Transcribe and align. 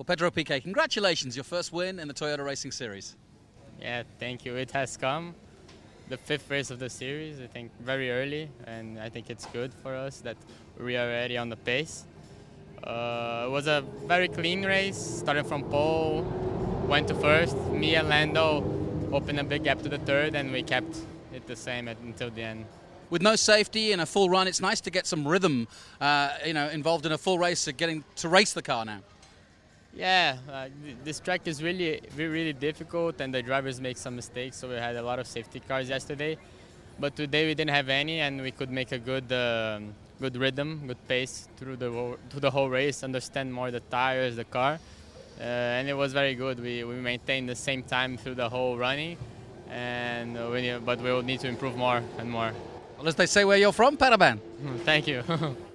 Well, 0.00 0.06
Pedro 0.06 0.30
Piquet, 0.30 0.62
congratulations, 0.62 1.36
your 1.36 1.44
first 1.44 1.74
win 1.74 1.98
in 1.98 2.08
the 2.08 2.14
Toyota 2.14 2.42
Racing 2.42 2.70
Series. 2.70 3.16
Yeah, 3.78 4.04
thank 4.18 4.46
you. 4.46 4.56
It 4.56 4.70
has 4.70 4.96
come. 4.96 5.34
The 6.08 6.16
fifth 6.16 6.50
race 6.50 6.70
of 6.70 6.78
the 6.78 6.88
series, 6.88 7.38
I 7.38 7.46
think, 7.46 7.70
very 7.82 8.10
early, 8.10 8.48
and 8.66 8.98
I 8.98 9.10
think 9.10 9.28
it's 9.28 9.44
good 9.44 9.74
for 9.74 9.94
us 9.94 10.22
that 10.22 10.38
we 10.78 10.96
are 10.96 11.06
already 11.06 11.36
on 11.36 11.50
the 11.50 11.56
pace. 11.56 12.06
Uh, 12.82 13.44
it 13.46 13.50
was 13.50 13.66
a 13.66 13.84
very 14.06 14.28
clean 14.28 14.64
race, 14.64 14.96
starting 14.96 15.44
from 15.44 15.64
pole, 15.64 16.22
went 16.88 17.06
to 17.08 17.14
first. 17.16 17.58
Me 17.66 17.94
and 17.96 18.08
Lando 18.08 18.64
opened 19.12 19.38
a 19.38 19.44
big 19.44 19.64
gap 19.64 19.82
to 19.82 19.90
the 19.90 19.98
third, 19.98 20.34
and 20.34 20.50
we 20.50 20.62
kept 20.62 20.96
it 21.34 21.46
the 21.46 21.56
same 21.56 21.88
until 21.88 22.30
the 22.30 22.42
end. 22.42 22.64
With 23.10 23.20
no 23.20 23.36
safety 23.36 23.92
and 23.92 24.00
a 24.00 24.06
full 24.06 24.30
run, 24.30 24.48
it's 24.48 24.62
nice 24.62 24.80
to 24.80 24.90
get 24.90 25.06
some 25.06 25.28
rhythm, 25.28 25.68
uh, 26.00 26.30
you 26.46 26.54
know, 26.54 26.70
involved 26.70 27.04
in 27.04 27.12
a 27.12 27.18
full 27.18 27.38
race, 27.38 27.68
of 27.68 27.76
getting 27.76 28.02
to 28.16 28.30
race 28.30 28.54
the 28.54 28.62
car 28.62 28.86
now. 28.86 29.00
Yeah, 29.94 30.36
uh, 30.50 30.68
this 31.04 31.18
track 31.18 31.42
is 31.46 31.62
really, 31.62 32.00
really, 32.16 32.52
difficult, 32.52 33.20
and 33.20 33.34
the 33.34 33.42
drivers 33.42 33.80
make 33.80 33.96
some 33.96 34.14
mistakes. 34.14 34.56
So 34.58 34.68
we 34.68 34.76
had 34.76 34.96
a 34.96 35.02
lot 35.02 35.18
of 35.18 35.26
safety 35.26 35.60
cars 35.60 35.88
yesterday, 35.88 36.38
but 36.98 37.16
today 37.16 37.46
we 37.46 37.54
didn't 37.54 37.74
have 37.74 37.88
any, 37.88 38.20
and 38.20 38.40
we 38.40 38.52
could 38.52 38.70
make 38.70 38.92
a 38.92 38.98
good, 38.98 39.32
um, 39.32 39.92
good 40.20 40.36
rhythm, 40.36 40.82
good 40.86 41.08
pace 41.08 41.48
through 41.56 41.76
the 41.76 41.90
whole, 41.90 42.16
through 42.30 42.40
the 42.40 42.50
whole 42.50 42.68
race. 42.68 43.02
Understand 43.02 43.52
more 43.52 43.72
the 43.72 43.80
tires, 43.80 44.36
the 44.36 44.44
car, 44.44 44.78
uh, 45.40 45.42
and 45.42 45.88
it 45.88 45.94
was 45.94 46.12
very 46.12 46.36
good. 46.36 46.60
We 46.60 46.84
we 46.84 46.94
maintained 46.94 47.48
the 47.48 47.56
same 47.56 47.82
time 47.82 48.16
through 48.16 48.36
the 48.36 48.48
whole 48.48 48.78
running, 48.78 49.16
and 49.68 50.38
we, 50.52 50.72
but 50.84 51.00
we 51.00 51.10
will 51.10 51.22
need 51.22 51.40
to 51.40 51.48
improve 51.48 51.76
more 51.76 52.00
and 52.18 52.30
more. 52.30 52.52
Well, 52.96 53.08
as 53.08 53.16
they 53.16 53.26
say 53.26 53.44
where 53.44 53.58
you're 53.58 53.72
from, 53.72 53.96
Paraban. 53.96 54.38
Thank 54.84 55.08
you. 55.08 55.24